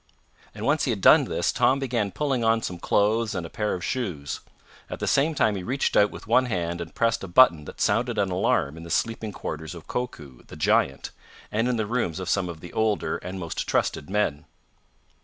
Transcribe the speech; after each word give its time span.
And 0.55 0.65
once 0.65 0.85
he 0.85 0.89
had 0.89 0.99
done 0.99 1.25
this, 1.25 1.51
Tom 1.51 1.77
began 1.77 2.09
pulling 2.11 2.43
on 2.43 2.63
some 2.63 2.79
clothes 2.79 3.35
and 3.35 3.45
a 3.45 3.51
pair 3.51 3.75
of 3.75 3.83
shoes. 3.85 4.39
At 4.89 4.99
the 4.99 5.05
same 5.05 5.35
time 5.35 5.55
he 5.55 5.61
reached 5.61 5.95
out 5.95 6.09
with 6.09 6.25
one 6.25 6.45
hand 6.47 6.81
and 6.81 6.95
pressed 6.95 7.23
a 7.23 7.27
button 7.27 7.65
that 7.65 7.79
sounded 7.79 8.17
an 8.17 8.31
alarm 8.31 8.77
in 8.77 8.83
the 8.83 8.89
sleeping 8.89 9.31
quarters 9.31 9.75
of 9.75 9.85
Koku, 9.85 10.41
the 10.47 10.55
giant, 10.55 11.11
and 11.51 11.67
in 11.67 11.77
the 11.77 11.85
rooms 11.85 12.19
of 12.19 12.29
some 12.29 12.49
of 12.49 12.61
the 12.61 12.73
older 12.73 13.17
and 13.17 13.39
most 13.39 13.67
trusted 13.69 14.09
men. 14.09 14.45